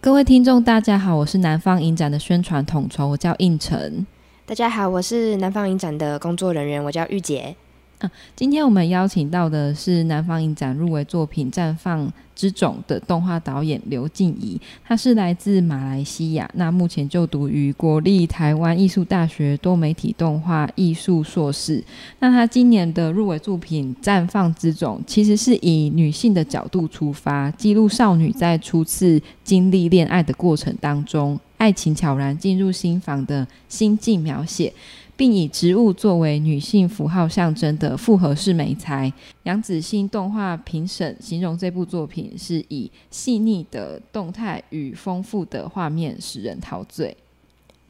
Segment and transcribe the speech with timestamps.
[0.00, 4.06] 各位听众，大家好，我是南方影展的宣传统筹，我叫应晨。
[4.44, 7.56] 大家好，我是南方影展的工作人员，我叫玉洁。
[7.98, 21.82] 啊，今天我们邀请到的是南方影展入围作品《绽放之种》的动画导演刘静怡，她是来自马来西亚，那目前就读于国立台湾艺术大学多媒体动画艺术硕士。
[22.18, 34.70] 那她今年的入围作品《绽放之种》，其实是以女性的角度出发，记录少女在初次经历恋爱的过程当中，爱情悄然进入心房的心境描写。
[35.16, 39.10] 并以植物作为女性符号象征的复合式美材，
[39.44, 47.16] 杨子欣动画评审形容这部作品是以细腻的动态与丰富的画面使人陶醉。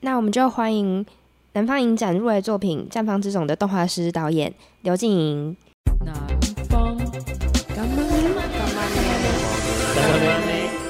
[0.00, 1.04] 那我们就欢迎
[1.54, 5.56] 南方影展入围作品《绽放之种》的动画师导演刘静莹。
[6.04, 6.14] 南
[6.68, 6.96] 方
[7.74, 8.04] 干嘛
[8.84, 9.00] 呢？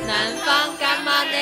[0.07, 1.39] 南方干嘛呢？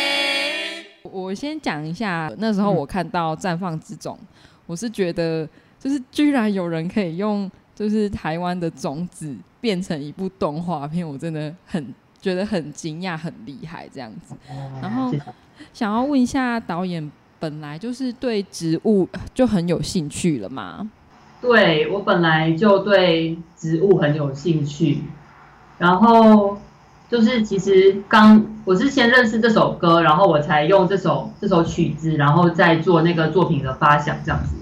[1.11, 4.17] 我先讲一下，那时候我看到《绽放之种》。
[4.67, 5.49] 我是觉得，
[5.79, 14.35] 就是居然有人可以用，就是台湾的种子变成一部动画片，我真的很觉得很惊讶，很厉害这样子。
[14.81, 15.13] 然后
[15.73, 20.91] 想要问一下导演，本来就是对植物就很有兴趣了吗？
[21.41, 25.03] 对，我本来就对植物很有兴趣，
[25.77, 26.57] 然后
[27.15, 34.57] 就是其实刚我是先认识这首歌，然后我才用这首这首曲子，然后再做那个作品的发想这样子。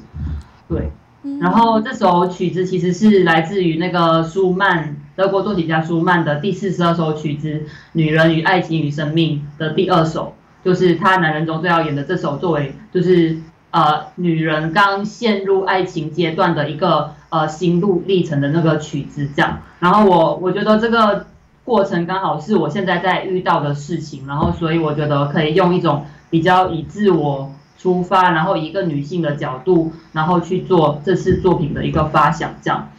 [0.68, 0.92] 对，
[1.40, 7.48] 然后这首曲子其实是来自于那个舒曼，德国作曲家舒曼的第四十二首曲子
[7.92, 13.38] 《女人与爱情与生命》的第二首，就是他男人中最耀眼的这首，作为就是
[13.70, 19.62] 呃女人刚陷入爱情阶段的一个呃心路历程的那个曲子这样。
[19.78, 21.26] 然后我我觉得这个
[21.64, 27.50] 过程刚好是我现在在遇到的事情，然后所以我觉得可以用一种比较以自我。
[27.78, 32.90] 出发，然后一个女性的角度，然后去做这次作品的一个发想，这样，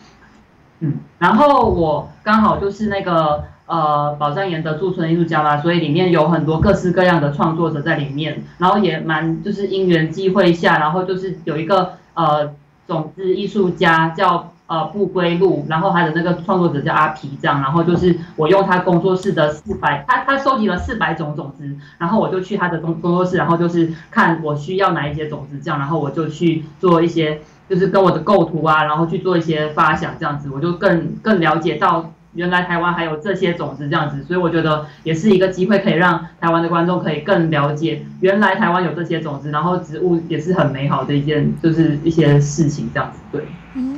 [0.81, 12.53] 嗯，然后我刚好就是那个呃宝藏岩的驻村艺术家嘛，所以里面有很多各式各样的创作者在里面，然后也蛮就是因缘际会下，然后就是有一个呃
[12.85, 14.52] 种子艺术家叫。
[14.73, 21.63] 呃，不归路，然后他的那个创作者叫阿皮，这样，然后就是我用他工作室的四百，他他收集了四百种种子，
[21.99, 32.11] 然后我就去他的工工作室，然后就是看我需要哪一些种子，这样，然后我就去做一些，就是跟我的构图啊，然后去做一些发想，这样子，我就更更了解到。
[32.33, 43.45] 原来台湾还有这些种子这样子，所以我觉得也是一个机会，可以让台湾的观众可以更了解原来台湾有这些种子，然后植物也是很美好的一件，就是一些事情这样子，对。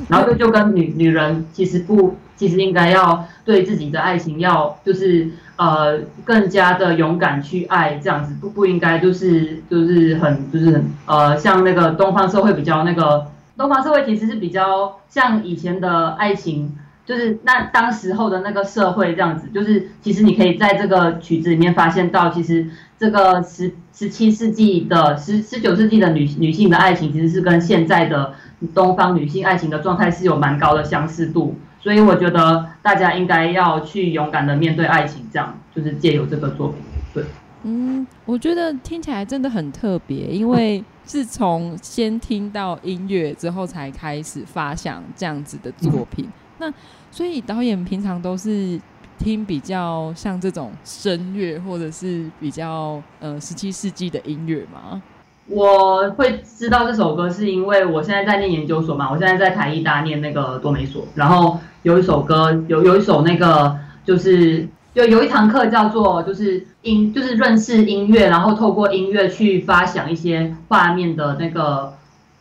[0.10, 13.28] 然后就就跟女女人其实不，其实应该要对自己的爱情要就是呃更加的勇敢去爱这样子，不不应该就是就是很就是呃像那个东方社会比较那个
[13.58, 16.78] 东方社会其实是比较像以前的爱情。
[17.06, 22.66] 就是那当时候的那个社会这样子，就是其实你可以在这个曲子里面发现到，其实
[22.98, 28.34] 这个十十七世纪的十十九世纪的女女性的爱情，其实是跟现在的
[28.74, 36.78] 东方女性爱情的状态是有蛮高的相似度，所以我觉得大家应该要去勇敢的面对爱情，这样就是借由这个作品，
[37.14, 37.24] 对，
[37.64, 46.26] 嗯，我觉得听起来真的很特别，因为自从先听到音乐之后才开始发想这样子的作品。
[46.26, 46.74] 嗯那
[47.12, 48.80] 所以导演平常都是
[49.18, 55.04] 听比较像这种声乐，或者是比较呃十七世纪的音乐吗？
[55.48, 71.94] 我会知道这首歌是因为我现在在念研究所嘛，我现在在台艺大念那个多媒所，然后有一首歌，有有一首那个就是有有一堂课叫做就是音就是认识音乐，然后透过音乐去发想一些画面的那个。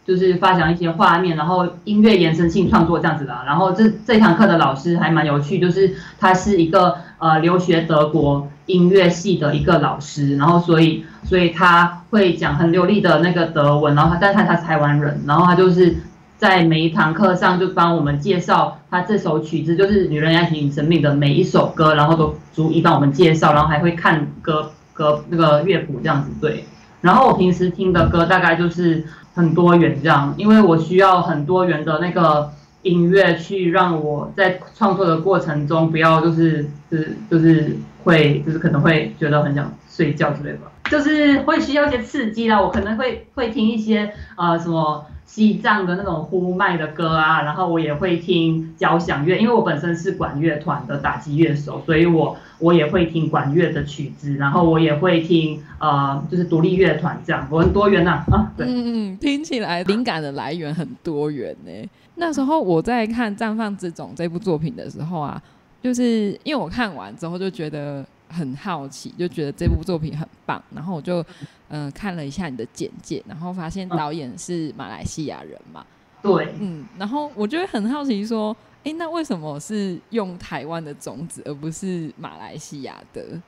[0.06, 3.34] 就是发想一些画面，然后音乐延伸性创作这样子的。
[3.46, 15.96] 然后这这堂课的老师还蛮有趣，就是他是一个呃留学德国音乐系的一个老师，然后所以所以他会讲很流利的那个德文，然后他但他他是台湾人，然后他就是
[16.38, 26.64] 在每一堂课上就帮我们介绍他这首曲子，就是《女人爱情与生命》的每一首歌，然后都逐一帮我们介绍，然后还会看歌歌那个乐谱这样子对。
[27.00, 29.04] 然后我平时听的歌大概就是。
[29.36, 32.52] 很多元这样，因为我需要很多元的那个
[32.84, 40.58] 音乐去让我在创作的过程中不要就是就是就是会就是可能会觉得很想睡觉之类的，
[40.90, 42.60] 就是会需要一些刺激啦。
[42.60, 61.72] 我可能会会听一些呃什么西藏的那种呼麦的歌啊，然后我也会听交响乐，因为我本身是管乐团的打击乐手，所以我我也会听管乐的曲子，然后我也会听呃，就是独立乐团这样，我很多元呐啊，啊，对，嗯嗯，听起来灵感的来源很多元呢。
[62.16, 65.42] 那时候我在看《绽放之种》这部作品的时候啊，
[65.82, 68.04] 就是因为我看完之后就觉得。
[68.26, 71.20] 很好奇，就觉得这部作品很棒，然后我就
[71.68, 75.86] 嗯、呃、看了一下你的简介，然后发现导演是马来西亚人嘛，
[76.20, 83.40] 对，嗯，然后我就会很好奇说，哎，那为什么是用台湾的种子，而不是马来西亚的？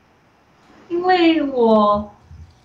[0.89, 2.09] 因为我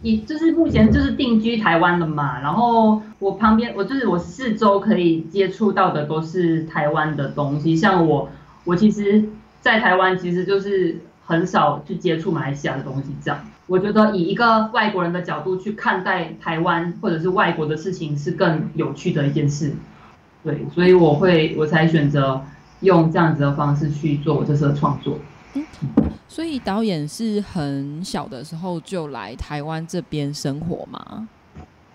[0.02, 8.30] 也就是目前就是定居台湾了嘛，然后我旁边我就是我四周可以接触到的都是台湾的东西，像我
[8.64, 9.24] 我其实，
[9.62, 11.00] 在台湾其实就是。
[11.24, 19.72] 很少去接触马来西亚的东西，这样我觉得以一个外国人的角度去看待台湾或者是外国的事情是更有趣的一件事，
[20.44, 22.42] 对，所以我会我才选择
[22.82, 25.20] 用这样子的方式去做我这次的创作。
[25.54, 25.64] 嗯，
[26.32, 31.28] 所以导演是很小的时候就来台湾这边生活吗？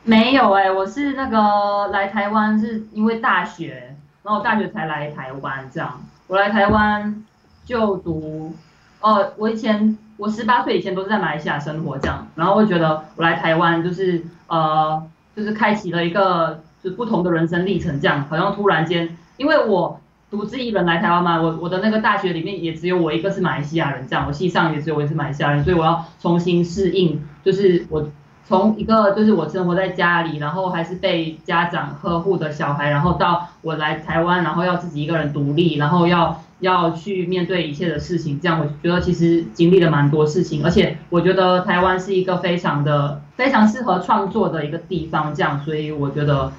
[0.05, 6.05] 没有哎、我是那个来台湾是因为大学，然后大学才来台湾这样。
[6.27, 7.25] 我来台湾
[7.65, 8.55] 就读。
[9.00, 15.03] 哦，我以前我十八岁以前都是在马来西亚生活这样，然后我觉得我来台湾就是呃
[15.35, 19.99] 就是开启了一个就不同的人生历程这样，好像突然间，因为我
[20.31, 28.08] 独自一人来台湾吗，我我的那个大学里面也只有我一个是马来西亚人这样，我系上也只有我一个是马来西亚人，所以我要重新适应，就是我
[28.46, 36.43] 从一个就是我生活在家里，然后还是被家长呵护的小孩，然后到我来台湾，然后要自己一个人独立，然后要。
[36.61, 46.50] 要去面对一切的事情，这样我觉得其实经历了蛮多事情，而且我觉得台湾是一个非常的非常适合创作的一个地方，这样，所以我觉得，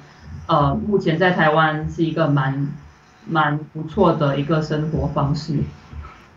[0.46, 2.68] 呃，目前在台湾是一个蛮
[3.28, 5.58] 蛮不错的一个生活方式。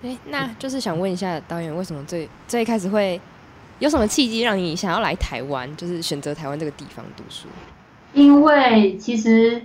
[0.04, 3.20] 哎，那就是想问一下导演，为什么最最开始会
[3.80, 7.48] 有什么契机让你想要来台湾，就是选择台湾这个地方读书？
[8.14, 9.62] 因为其实。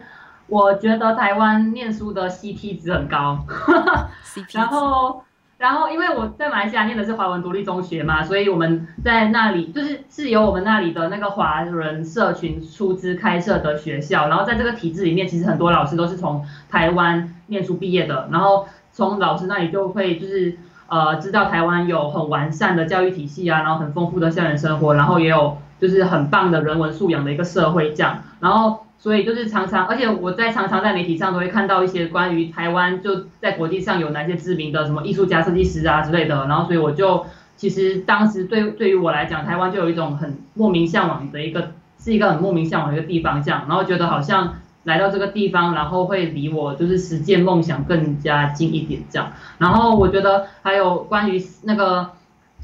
[0.48, 3.44] 我觉得台湾念书的 CP 值很高，
[4.54, 5.20] 然后，
[5.58, 20.58] 然后因为我在马来西亚念的是华文独立中学嘛，所以我们在那里就是是由我们那里的那个华人社群出资开设的学校，然后在这个体制里面，其实很多老师都是从台湾念书毕业的，然后从老师那里就会就是
[20.88, 28.85] 呃知道台湾有很完善的教育体系啊，然后很丰富的校园生活，然后也有就是很棒的人文素养的一个社会这样，然后。
[28.98, 37.24] 所以就是常常，而且我在常常在媒体上都会看到一些关于台湾就在国际上有哪些知名的什么艺术家、设计师啊之类的，然后所以我就
[37.56, 52.10] 其实当时对对于我来讲，台湾就有一种很莫名向往的一个，是一个很莫名向往的一个地方这样，然后觉得好像来到这个地方，然后会离我就是实践梦想更加近一点这样，然后我觉得还有关于那个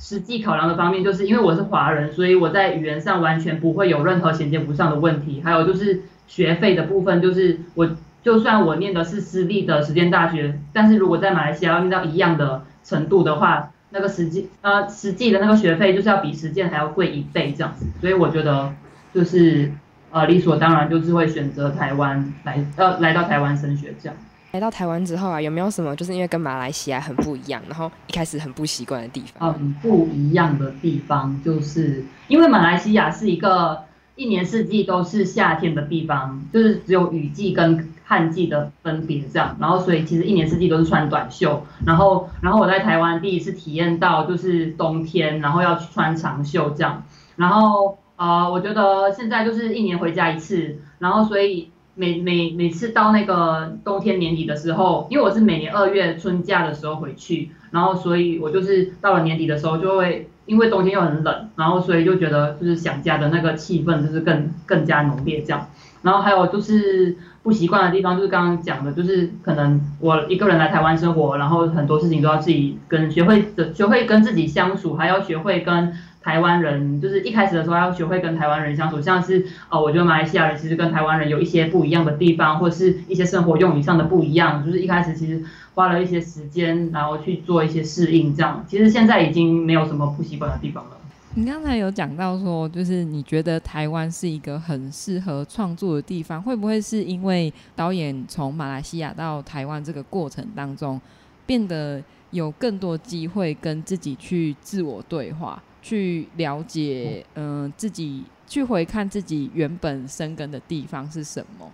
[0.02, 6.02] 实际考量的方面，就是因为我是华人，所以我在语言上完全不会有任何衔接不上的问题，还有就是。
[6.28, 7.90] 学费的部分就是我，
[8.22, 18.72] 就算我念的是私立的实践大学，但是如果在马来西亚要念到一样的程度的话，那个实际呃实际的那个学费就是要比实践还要贵一倍这样子，所以我觉得
[19.12, 19.72] 就是
[20.10, 24.16] 呃理所当然就是会选择台湾来呃来到台湾升学这样。
[24.52, 29.52] 来到台湾之后啊，有没有什么就是因为跟马来西亚很不一样，然后一开始很不习惯的地方？
[29.52, 33.82] 很不一样的地方就是因为马来西亚是一个。
[34.15, 47.03] 一年四季都是夏天的地方，就是只有雨季跟旱季的分别这样，然后所以其实一年四季都是穿短袖，然后然后我在台湾第一次体验到就是冬天，然后要去穿长袖这样，
[47.36, 60.29] 然后呃我觉得现在就是一年回家一次，然后所以每每每次到那个冬天年底的时候，因为我是每年二月春假的时候回去，然后所以我就是到了年底的时候就会。
[60.44, 65.69] 因为冬天又很冷，然后所以就觉得就是想家的那个气氛就是更更加浓烈这样。
[66.03, 75.94] 然后还有就是不习惯的地方，就是刚刚讲的，就是可能我一个人来台湾生活，然后很多事情都要自己跟学会的学会跟自己相处，还要学会跟。
[76.22, 85.43] 台湾人就是一开始的时候要学会跟台湾人相处，像是呃，我觉得马来西亚人其实跟台湾人有一些不一样的地方，或者是一些生活用语上的不一样，就是一开始其实
[85.74, 90.91] 花了一些时间，然后去做一些适应，这样其实现在已经没有什么不习惯的地方了。
[91.34, 101.00] 你刚才有讲到说，就是你觉得台湾是一个很适合创作的地方，会不会是因为导演从马来西亚到台湾这个过程当中，
[101.46, 102.02] 变得
[102.32, 105.62] 有更多机会跟自己去自我对话？
[105.82, 111.70] 去了解，嗯、呃，自己去回看自己原本生根的地方是什么？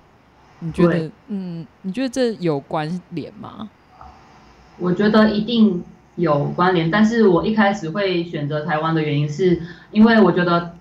[0.61, 3.69] 你觉得，嗯，你觉得这有关联吗？
[4.79, 5.85] 我觉得一定
[6.17, 9.61] 有关联，但是我一开始会选择台湾的原因，是
[9.93, 10.75] 因为我觉得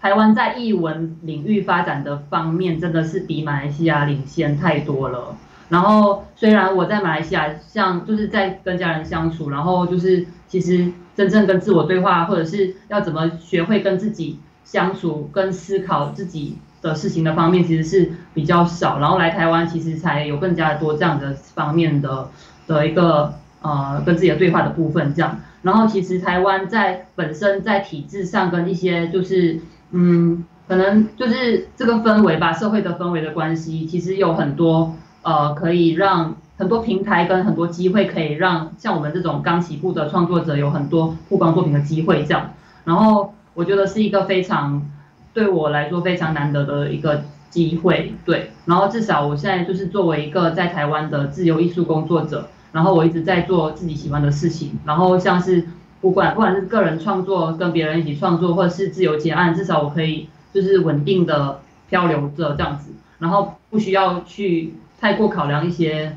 [0.00, 5.36] 台湾在译文领域发展的方面，真的是比马来西亚领先太多了。
[5.68, 18.98] 然后虽然我在马来西亚，像就是在跟家人相处，然后就是其实真正跟自我对话，或者是要怎么学会跟自己相处，跟思考自己的事情的方面，其实是比较少。
[18.98, 22.28] 然后来台湾，其实才有更加的多这样的方面的
[22.66, 25.38] 的一个呃跟自己的对话的部分这样。
[25.60, 29.60] 然后其实台湾在本身在体制上跟一些就是
[29.90, 34.94] 嗯可能就是这个氛围吧，社会的氛围的关系，其实有很多。
[35.28, 42.52] 呃，可以让很多平台跟很多机会，可以让像我们这种刚起步的创作者有很多曝光作品的机会，这样。
[42.84, 44.88] 然后我觉得是一个非常
[45.34, 48.52] 对我来说非常难得的一个机会，对。
[48.64, 55.62] 然后至少我现在就是作为一个在台湾的自由艺术工作者，然后我一直在做自己喜欢的事情，然后像是
[56.00, 64.72] 不管不管是个人创作，跟别人一起创作，或者是自由结案，至少我可以就是稳定的漂流着这样子，然后不需要去。
[65.00, 66.16] 太过考量一些，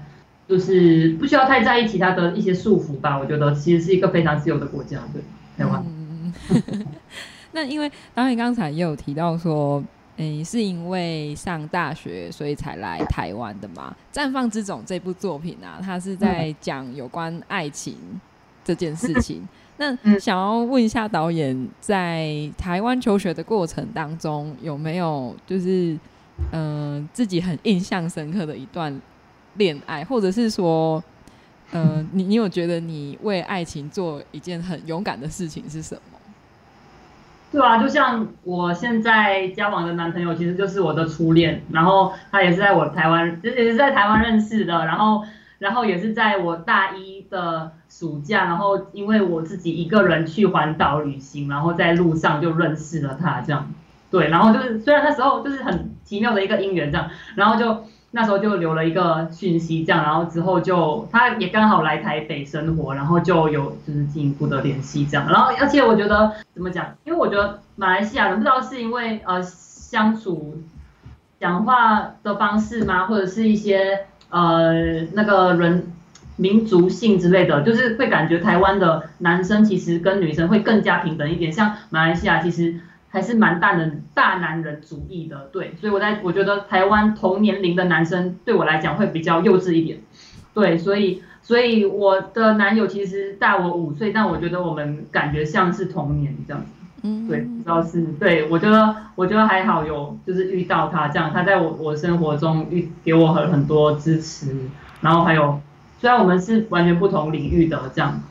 [0.50, 3.20] 就是不需要太在意其他的一些束缚吧。
[3.20, 5.22] 我觉得其实是一个非常自由的国家，对
[5.56, 5.86] 台湾。
[5.86, 6.34] 嗯、
[7.54, 9.84] 那因为导演刚才也有提到说，
[10.18, 13.96] 诶，是因为上大学所以才来台湾的嘛？
[14.18, 17.96] 《绽放之种》这部作品啊，它是在讲有关爱情
[18.64, 19.48] 这件事情。
[19.78, 25.96] 嗯、那想要问一下导演，在台湾求学的过程当中，有没有就是？
[26.52, 29.00] 嗯、自己很印象深刻的一段
[29.56, 31.04] 恋爱，或者是说，
[31.72, 36.02] 嗯、你你有觉得你为爱情做一件很勇敢的事情是什么？
[37.52, 45.22] 对啊，就像我现在交往的男朋友，其实就是我的初恋，然后他也是在我台湾，也是在台湾认识的，然后
[45.60, 53.70] 然后也是在我大一的暑假，然后因为我自己一个人去环岛旅行，然后在路上就认识了他，这样。
[54.12, 70.62] 对，然后就是虽然那时候就是很奇妙的一个姻缘这样，然后就那时候就留了一个讯息这样，然后之后就他也刚好来台北生活，然后就有就是进一步的联系这样，然后而且我觉得怎么讲，因为我觉得马来西亚人不知道是因为呃相处
[71.40, 74.74] 讲话的方式吗，或者是一些呃
[75.14, 75.90] 那个人
[76.36, 82.76] 民族性之类的，就是会感觉台湾的男生其实跟女生会更加平等一点，像马来西亚其实。
[83.12, 90.00] 还是蛮大人大男人主义的，对，所以我在我觉得台湾同年龄的男生对我来讲会比较幼稚一点，
[90.54, 96.72] 对，所以所以我的男友其实大我五岁，但我觉得我们感觉像是同年这样子，
[97.04, 104.56] 嗯，对，主要是对我觉得我觉得还好有就是遇到他这样，他在我我生活中遇给我很很多支持，
[105.02, 105.60] 然后还有
[106.00, 108.22] 虽然我们是完全不同领域的这样，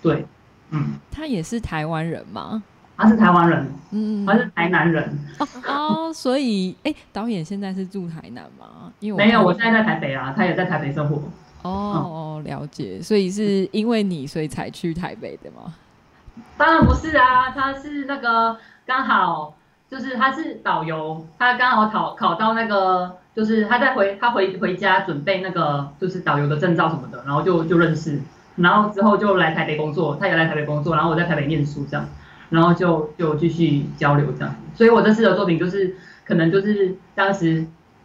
[0.00, 0.24] 对，
[0.70, 2.62] 嗯，他也是台湾人吗？
[3.00, 8.92] 他是台湾人，嗯，他是台南人哦，哦，所以，哎、欸，导演现在是住台南吗？
[9.00, 11.22] 因为没有，我现在在台北啊，他也在台北生活。
[11.62, 15.74] 哦，了解，所以是因为你，所以才去台北的吗？
[16.58, 19.54] 当然不是啊，他是那个刚好
[19.90, 28.20] 就是他是导游，他刚好考考到那个，就是他在回他回回家准备那个就是导游的证照什么的，然后就就认识，
[28.56, 32.06] 然后之后就来台北工作，他也来台北工作，然后我在台北念书这样。
[32.50, 37.64] 然后就就继续交流这样，所以我这次的作品就是可能就是当时，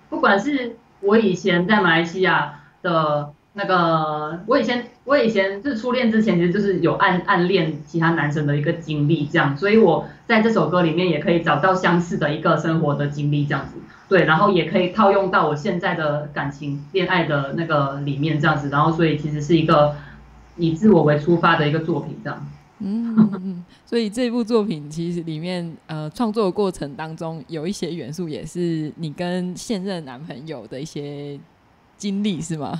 [0.09, 19.95] 不管是我以前在马来西亚的那个，我以前我以前是初恋之前，其实就是有暗暗恋其他男生的一个经历这样，所以我在这首歌里面也可以找到相似的一个生活的经历这样子，对，然后也可以套用到我现在的感情恋爱的那个里面这样子，然后所以其实是一个
[20.57, 22.45] 以自我为出发的一个作品这样。
[22.79, 31.39] 嗯， 所以这部作品其实里面，呃，创作的过程当中有一些元素也是你跟现任男朋友的一些
[31.97, 32.77] 经历，是吗？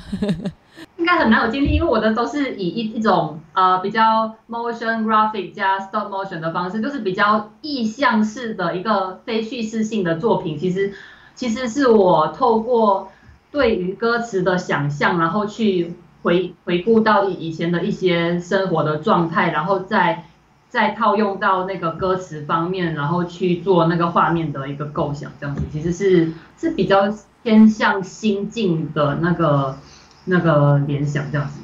[0.98, 10.58] 应该很难有经历，因为我的都是以一一种呃比较 motion graphic 加 stop motion 的方式，就是比较意象式的一个非叙事性的作品。
[10.58, 10.94] 其实
[11.34, 13.10] 其实是我透过
[13.50, 15.94] 对于歌词的想象，然后去。
[16.26, 20.26] 回回顾到以以前的一些生活的状态，然后再
[20.70, 27.14] 再套用到那个歌词方面，然后去做那个画面的一个构想，这样子其实是是比较
[27.44, 29.78] 偏向心境的那个
[30.26, 31.60] 那个联想，这样子，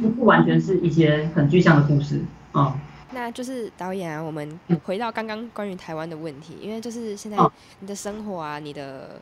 [0.00, 2.22] 不不完全是一些很具象的故事
[2.52, 2.74] 啊。
[2.76, 2.80] 嗯、
[3.12, 4.48] 那就是导演啊，我们
[4.84, 7.36] 回到刚刚关于台湾的问题，因为就是现在
[7.80, 9.20] 你的生活啊，你的。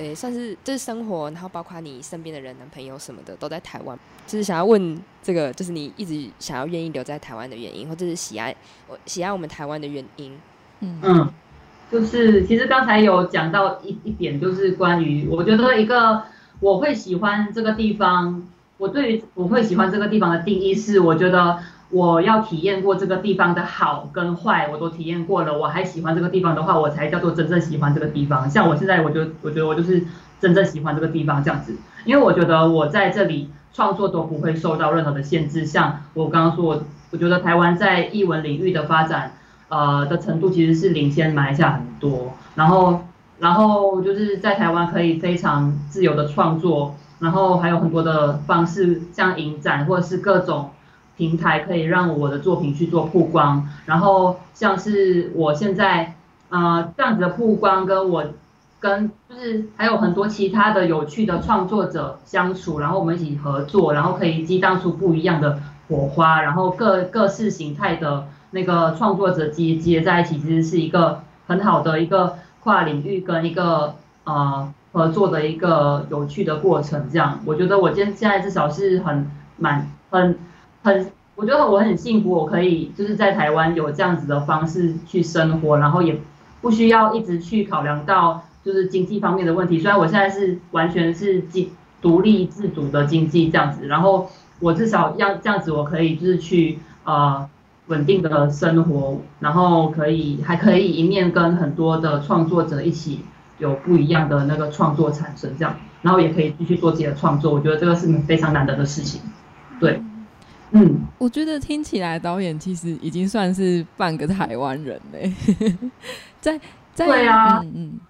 [0.00, 8.56] 诶，算是就是生活，然后包括你身边的人、男朋友什么的都在台湾，就是想要问这个，就是你一直想要愿意留在台湾的原因，或者是喜爱
[8.88, 10.38] 我喜爱我们台湾的原因。
[10.80, 11.28] 嗯嗯，
[11.92, 16.22] 就是其实刚才有讲到一一点，就是关于我觉得一个
[16.60, 18.42] 我会喜欢这个地方，
[18.78, 21.58] 我对于我会喜欢这个地方的定义是，我觉得。
[21.90, 28.48] 我要体验过这个地方的好跟坏，我都体验过了，我还喜欢这个地方的话，我才叫做真正喜欢这个地方。
[28.48, 30.04] 像我现在，我就我觉得我就是
[30.40, 35.66] 真正喜欢这个地方这样子，因为我觉得我在这里创作都不会受到任何的限制。
[35.66, 39.32] 像我刚刚说，我我觉得台湾在艺文领域的发展，
[39.68, 42.34] 呃的程度其实是领先马来西亚很多。
[42.54, 43.00] 然后
[43.40, 50.70] 然后就是在台湾可以非常自由的创作，然后还有很多的方式，像影展或者是各种。
[51.20, 56.14] 平台可以让我的作品去做曝光，然后像是我现在，
[56.48, 58.24] 呃，这样子的曝光，跟我
[58.80, 77.10] 跟就是还有很多其他的有趣的创作者相处，然后我们一起合作，然后可以激荡出不一样的火花，然后各各式形态的那个创作者接接在一起，其实是一个很好的一个跨领域跟一个呃合作的一个有趣的过程。
[77.12, 80.38] 这样，我觉得我今天现在至少是很满很。
[80.82, 86.18] 很，我觉得我很幸福，我可以就是在台湾有这样子的方式去生活，然后也
[86.60, 89.78] 不需要一直去考量到就是经济方面的问题。
[89.78, 91.70] 虽然我现在是完全是经
[92.02, 97.48] 独立自主的经济这样子，然后我至少要这样子，我可以就是去呃
[97.88, 103.20] 稳定的生活，然后可以还可以一面跟很多的创作者一起
[103.58, 107.52] 有不一样的那个创作产生这样，然后也可以继续做自己的创作。
[107.52, 109.20] 我觉得这个是非常难得的事情，
[109.78, 110.02] 对。
[110.72, 115.32] 嗯，我觉得听起来导演其实已经算是半个台湾人嘞，
[116.40, 116.58] 在
[116.94, 118.00] 在对啊，嗯嗯，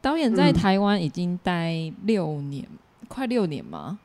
[0.00, 3.98] 导演在台湾已经待六年，嗯、快六年吗？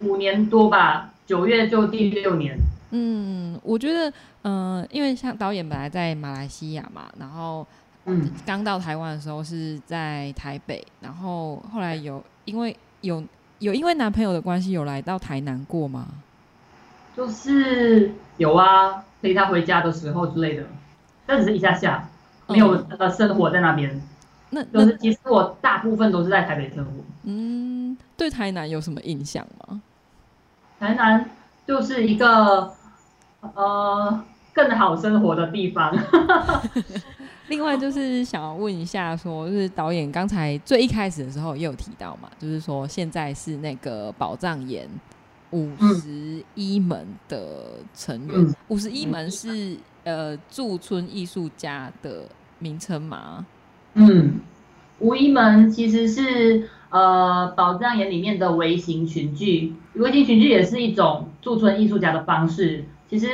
[0.00, 2.58] 五年多吧，九月就第六年。
[2.90, 4.10] 嗯，我觉得，
[4.42, 7.66] 嗯、呃，因为像导演本来在马来西亚嘛，然后
[8.04, 13.22] 嗯，刚到台湾的时候是在台北，然后后来有因为有
[13.58, 16.06] 有因为男朋友的关系有来到台南过吗？
[17.16, 20.64] 就是有啊，陪他回家的时候之类的，
[21.24, 22.08] 但只是一下下，
[22.46, 24.00] 没有呃生活在那边。
[24.50, 26.90] 那就是其实我大部分都是在台北生活。
[27.24, 29.80] 嗯，对台南有什么印象吗？
[30.78, 31.28] 台南
[31.66, 32.70] 就是一个
[33.40, 35.96] 呃更好生活的地方。
[37.48, 44.88] 另外就是想要问一下说，说就是导演刚才最一开始的时候也有提到嘛，就是说现在是那个宝藏岩。
[45.50, 52.24] 五十一门的成员，五十一门是呃驻村艺术家的
[52.58, 53.46] 名称吗？
[53.94, 54.40] 嗯，
[54.98, 62.84] 五一门其实是呃宝藏岩里面的微型群聚，微型群聚也是一种驻村艺术家的方式。
[63.08, 63.28] 其实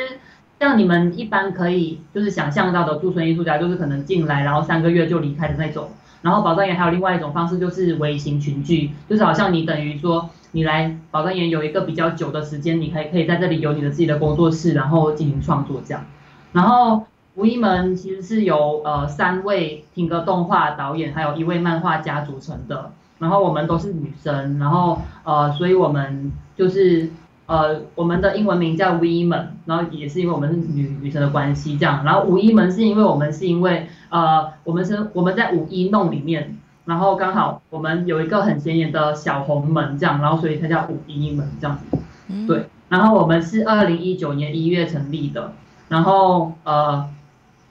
[0.61, 5.88] 像你们一般可以就是想象到的驻村艺术家，就是可能进来然后三个月就离开的那种。
[6.20, 10.29] 然后宝藏岩还有另外一种方式，就是微型群聚，就是好像你等于说。
[10.54, 16.04] 你来宝藏岩有一个比较久的时间，你可以可以在这里有你的自己的工作室，然后进行创作这样。
[16.52, 22.92] 然后五一门其实是由呃三位听歌动画导演，还有一位漫画家组成的。
[23.18, 27.08] 然后我们都是女生，然后呃，所以我们就是
[27.46, 32.04] 呃我们的英文名叫 We 门，然后也是因为我们是女女生的关系这样。
[32.04, 36.58] 然后五一门是因为我们是因为呃我们是我们在五一弄里面。
[36.84, 41.96] 然后刚好我们有一个很显眼的小红门，这样，然后所以它叫五一门这样子，
[42.46, 42.66] 对。
[42.88, 45.52] 然后我们是二零一九年一月成立的，
[45.88, 47.08] 然后呃，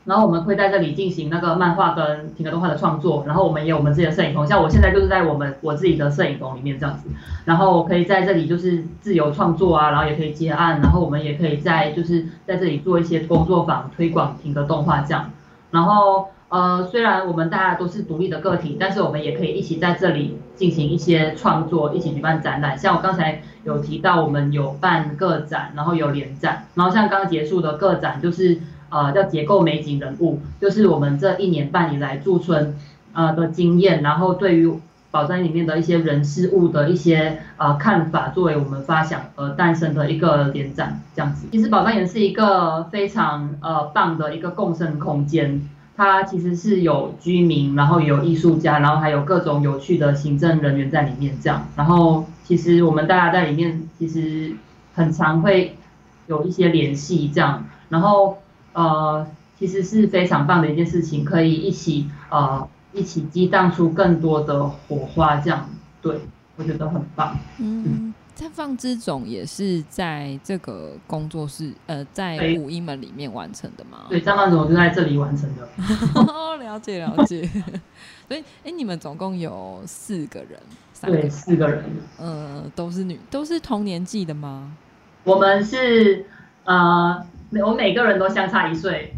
[0.06, 7.10] 然后我们会在这里进行那个漫画跟停格动画的创作，然后我们也有我们自己的摄影棚，像我现在就是在我们我自己的摄影棚里面这样子，
[7.46, 15.30] 然后可以在这里就是自由创作啊，然后也可以接案，然后我们也可以在就是在这里做一些工作坊推广停格动画这样，
[15.70, 16.30] 然后。
[16.52, 22.78] 呃，虽然我们大家都是独立的个体，但是我们也可以一起在这里进行一些创作，一起举办展览。
[22.78, 28.60] 像我刚才有提到，我们有办个展，然后有联展，然后像刚结束的个展，就是
[28.90, 32.76] 呃叫结构美景人物，就是我们这一年半以来驻村
[33.14, 34.70] 呃的经验，然后对于
[35.10, 41.48] 宝藏里面的一些人事物的一些呃看法，作为我们发想而诞生的一个联展，这样子。
[41.54, 45.70] 其实宝藏也是一个非常呃棒的一个共生空间。
[46.02, 51.68] 它其实是有居民，然后有艺术家，然后还有各种有趣的行政人员在里面这样。
[51.76, 54.56] 然后其实我们大家在里面其实
[54.96, 55.78] 很常会
[56.26, 57.68] 有一些联系这样。
[57.90, 58.40] 然后
[58.74, 59.28] 呃，
[59.60, 65.70] 其实是非常棒的一件事情，可以一起呃一起激荡出更多的火花，这样
[66.02, 66.22] 对，
[66.56, 67.38] 我觉得很棒。
[67.60, 68.11] 嗯，
[68.42, 74.08] 绽放之种也是在这个工作室，呃，在五一门里面完成的吗？
[74.10, 75.70] 对，绽放之种就在这里完成的。
[76.58, 77.48] 了 解了解。
[78.28, 80.60] 所以，哎、欸，你们总共有四个人，
[80.92, 81.86] 三个对，四个人。
[82.18, 84.76] 呃，都是女，都是同年纪的吗？
[85.24, 86.26] 我们是，
[86.64, 87.24] 呃，
[87.64, 89.14] 我每个人都相差一岁。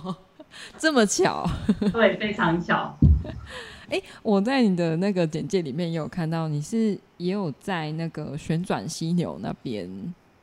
[0.78, 1.46] 这么巧？
[1.92, 2.96] 对，非常巧。
[3.88, 9.88] 哎、欸，我在你的那个简介里面也有看到，你是也有在那个旋转犀牛那边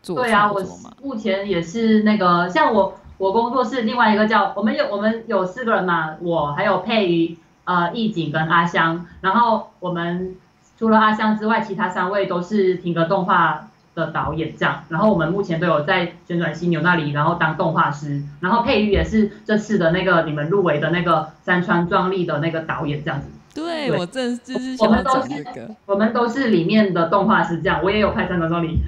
[0.02, 0.22] 做吗？
[0.24, 0.62] 对啊，我
[1.02, 10.36] 目前也是那个，像我我工作室另外一个叫我们有我们有四个人嘛，我还有佩瑜、呃易景跟阿香，然后我们
[10.78, 23.28] 除了阿香之外，其他三位都是停格动画的导演这样，然后我们目前都有在旋转犀牛那里，然后当动画师，然后佩瑜也是这次的那个你们入围的那个山川壮丽的那个导演这样子。
[23.54, 28.80] 对，对我正就是我们都是我们，我们都是里面的动画师这样，我也有拍山川壮丽。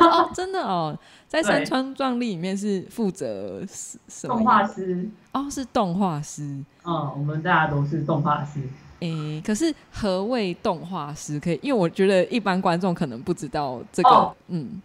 [0.00, 3.62] 哦， 真的哦，在山川壮丽里面是负责
[4.08, 4.34] 什么？
[4.34, 5.08] 动画师。
[5.30, 6.42] 哦，是动画师。
[6.84, 8.60] 嗯，我们大家都是动画师。
[9.00, 11.38] 诶、欸，可是何谓动画师？
[11.38, 14.08] 可以，因为我觉得一般观众可能不知道这个。
[14.08, 14.82] 哦、嗯，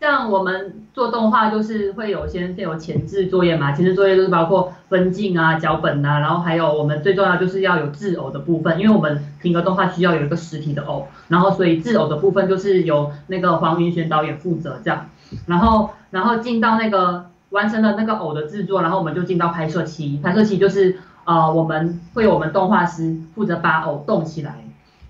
[0.00, 15.08] 像我们做动画，就是会有先先有前置作业嘛，前置作业就是包括分镜啊、脚本啊，然后还有我们最重要就是要有制偶的部分，因为我们停格动画需要有一个实体的偶，然后所以制偶的部分就是由那个黄云璇导演负责这样，
[15.46, 20.98] 然后然后进到那个完成了那个偶的制作，然后我们就进到拍摄期，拍摄期就是。
[21.26, 24.54] 呃，我们会有我们动画师负责把偶动起来，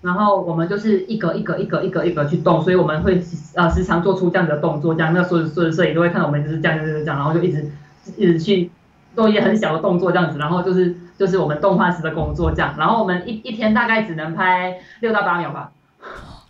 [0.01, 3.21] 然后我们就是一格一格一格一格一格去动，所以我们会
[3.53, 7.71] 呃时常做出这样的动作，这样那所有所有摄影都会看到我们就是这样这样这样，然后就一直
[8.17, 8.71] 一直去
[9.15, 15.71] 做一些很小的动作这样子，然后就是就是我们动画师的工作这样，然后我们一一天大概只能拍六到八秒吧。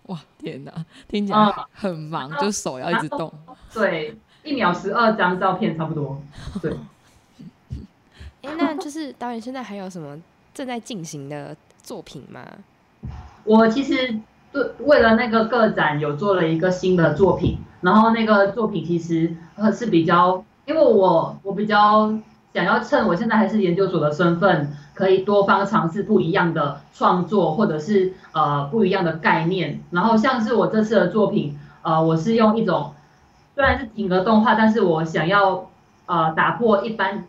[0.03, 0.71] 哇，天哪，
[1.09, 3.29] 听起来很忙，嗯、就手要一直动。
[3.73, 6.21] 对，一秒十二张照片差不多。
[6.61, 6.71] 对。
[8.43, 10.17] 哎，那就是导演现在还有什么
[10.53, 12.41] 正在进行的作品吗？
[13.43, 14.19] 我其实
[14.51, 19.35] 对为了那个个展有做了一个新的作品，然后那个作品其实
[19.73, 22.13] 是比较，因为我我比较
[22.53, 29.81] 想要趁我现在还是研究所的身份，可以多方尝试不一样的创作，或者是呃不一样的概念。
[29.91, 32.93] 然后像是我这次的作品，呃，我是用一种
[33.55, 35.69] 虽然是停格动画，但是我想要
[36.05, 37.25] 呃打破一般。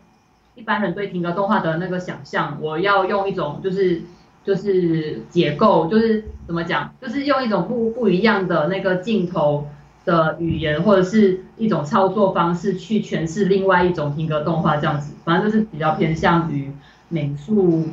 [0.59, 4.01] 一般人对停格动画的那个想象，我要用一种就是
[4.43, 9.65] 就是结构，就是怎么讲，就是用一种不不一样的那个镜头
[10.03, 16.69] 的语言，或者是一种操作方式去诠释另外一种停格动画这样子，反正就是比较偏向于
[17.07, 17.85] 美术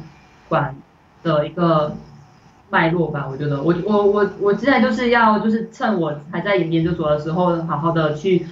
[0.49, 0.75] 馆
[1.23, 1.95] 的一个
[2.69, 3.29] 脉络吧。
[3.31, 8.45] 我觉得我我我我现在就是要就是趁我还在研究所的时候，好好的去。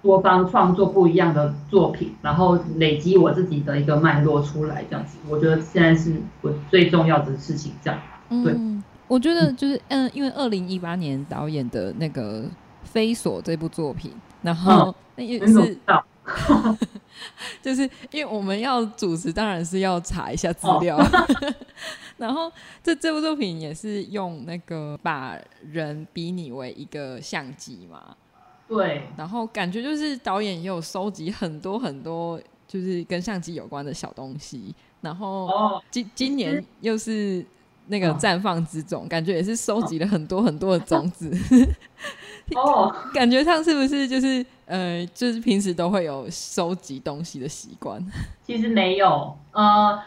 [0.00, 7.72] 多方创作不一样的作品，然后累积我自己的一个脉络出来，这样子，我觉得现在是我最重要的事情。
[7.82, 8.00] 这样，
[8.44, 12.42] 对，嗯，我觉得就是嗯，因为二零一八年导演的那个
[12.84, 15.76] 《飞索》这部作品，然后那也是，
[17.60, 17.82] 就是
[18.12, 20.96] 因为我们要主持，当然是要查一下资料，
[22.18, 22.52] 然后
[22.84, 25.36] 这这部作品也是用那个把
[25.68, 28.14] 人比拟为一个相机嘛。
[28.68, 34.74] 对，然后感觉就是导演也有收集很多很多，就是跟相机有关的小东西。
[35.00, 37.44] 然后今今年又是
[37.86, 41.30] 那个绽放之种，感觉也是收集了很多很多的种子。
[42.54, 48.04] 哦， 感觉上是不是就是呃，就是平时都会有收集东西的习惯？
[48.46, 49.98] 其实没有，呃。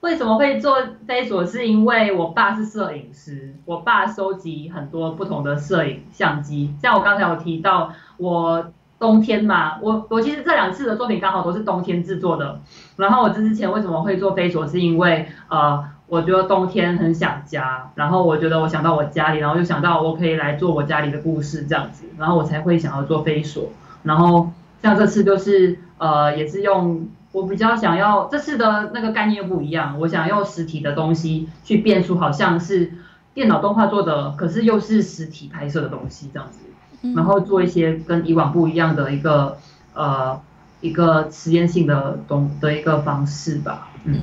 [0.00, 0.76] 为什么会做
[1.08, 1.44] 飞索？
[1.44, 6.72] 是因为我爸是摄影师，我爸收集很多不同的摄影相机。
[6.80, 12.60] 像我刚才有提到，我冬天嘛，我我其实这两次的作品刚好都是冬天制作的。
[12.96, 14.64] 然后我之前为什么会做飞索？
[14.64, 23.72] 是因为呃，我觉得冬天很想家，然后我觉得我想到我家里，然后就想到我可以来做我家里的故事这样子，然后我才会想要做飞索。
[24.04, 27.08] 然后像这次就是呃，也是用。
[27.32, 32.92] 我比较想要这次的那个概念又不一样，我想用实体的东西去变出好像是
[33.34, 39.58] 电脑动画做的，可是又是实体拍摄的东西这样子，然后做一些跟以往不一样的一个
[39.94, 40.40] 呃
[40.80, 44.20] 一个实验性的东的一个方式吧，嗯。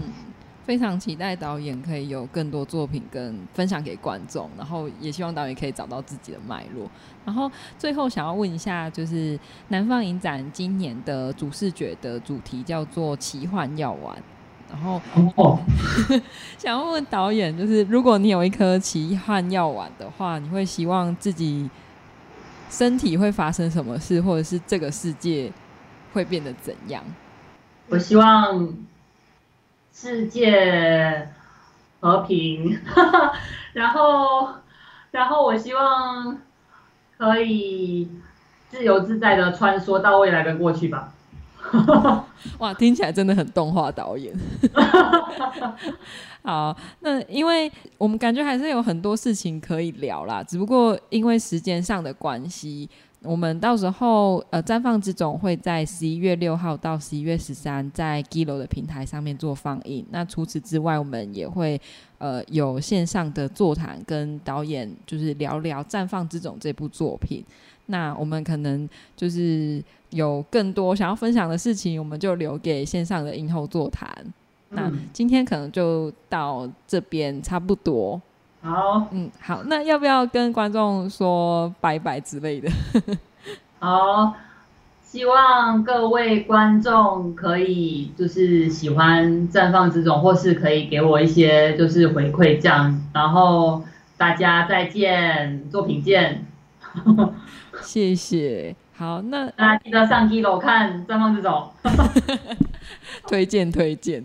[0.66, 6.90] 非常期待导演可以有更多作品跟分享给观众，然后也希望导演可以找到自己的脉络。
[7.24, 14.18] 然后最后想要问一下，就是南方影展今年的主视觉的主题叫做奇幻药丸，
[14.72, 15.00] 然后
[15.36, 15.60] 哦，
[16.58, 21.70] 想问问导演，就是如果你有一颗奇幻药丸的话，你会希望自己
[22.72, 25.52] 身体会发生什么事，或者是这个世界
[26.12, 27.04] 会变得怎样？
[27.88, 28.74] 我希望
[29.98, 31.30] 世界
[32.02, 32.78] 和平，
[33.72, 34.50] 然后，
[35.12, 36.38] 然后我希望
[37.18, 38.10] 可以
[38.70, 41.14] 自由自在的穿梭到未来跟过去吧。
[42.60, 44.38] 哇，听起来真的很动画导演。
[46.44, 52.88] 好，那因为我们感觉还是有很多事情可以聊啦，只不过因为时间上的关系，
[53.26, 60.06] 我们到时候呃，绽放之种会在十一月六号到十一月十三在 G 楼的平台上面做放映。
[60.12, 61.80] 那除此之外，我们也会
[62.18, 67.44] 呃有线上的座谈，跟导演就是聊聊《绽放之种》这部作品。
[67.88, 74.10] 那我们可能就是有更多想要分享的事情，我们就留给线上的映后座谈。
[74.70, 78.22] 那今天可能就到这边差不多。
[78.66, 82.68] 好，嗯，好，那要不要跟观众说拜拜之类的？
[83.78, 84.34] 好，
[85.04, 93.04] 希望各位观众可以就是喜欢绽放之种，或是可以给我一些就是回馈这样。
[93.14, 93.84] 然后
[94.18, 96.44] 大家再见，作品见。
[97.84, 98.76] 谢谢。
[98.98, 101.70] 好，那大家记得上 Giloo 看绽放之种。
[103.28, 104.24] 推 荐推荐。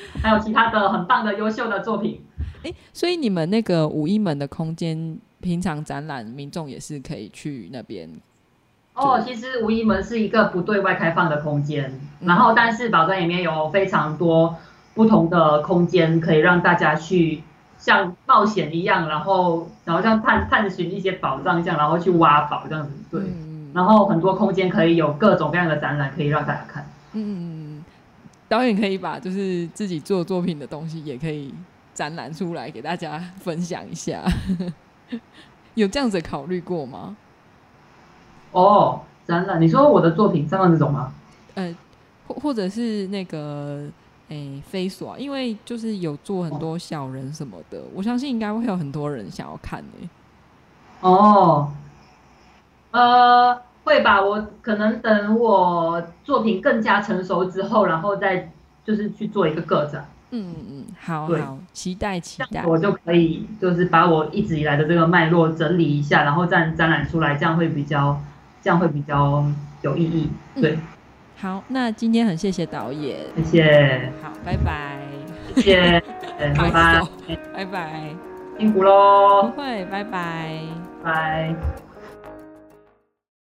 [0.22, 2.22] 还有其他的很棒的优秀的作品。
[2.62, 8.10] 欸，所以你们那个五一门的空间，平常展览民众也是可以去那边。
[8.94, 14.56] 哦，其实五一门是一个不对外开放的空间，然后但是宝藏里面有非常多
[14.94, 17.42] 不同的空间，可以让大家去
[17.78, 23.22] 像冒险一样，然后然后像探探寻一些宝藏这样，然后去挖宝这样子，对。
[23.72, 27.67] 然后很多空间可以有各种各样的展览，可以让大家看嗯。
[27.67, 27.67] 嗯，
[28.50, 31.54] 导演可以把就是自己做作品的东西也可以。
[31.94, 34.22] 展览出来给大家分享一下，
[35.74, 37.16] 有这样子考虑过吗？
[38.52, 41.12] 哦，展览，你说我的作品绽放之种吗？
[41.56, 41.76] 呃，
[42.28, 43.88] 或或者是那个
[44.28, 50.10] 诶，飞索，因为就是有做很多小人什么的，哦、我相信应该会有很多人想要看呢。
[51.00, 51.72] 哦，
[52.92, 58.50] 呃，会吧，我可能等我作品更加成熟之后，然后再
[58.84, 60.06] 就是去做一个个展。
[60.30, 68.20] 嗯嗯，好好，期待期待，我就可以就是把我一直以来的这个脉络整理一下，然后再展览出来，这样会比较，
[68.62, 69.42] 这样会比较
[69.80, 70.30] 有意义。
[70.60, 70.82] 对，嗯、
[71.38, 74.98] 好，那今天很谢谢导演，谢谢，好，拜拜，
[75.54, 76.02] 谢谢，
[76.54, 77.02] 拜拜，
[77.54, 78.10] 拜拜，
[78.58, 80.60] 辛苦喽，不会，拜拜，
[81.02, 81.87] 拜。